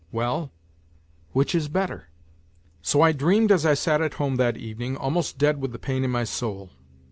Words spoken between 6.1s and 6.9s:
soul.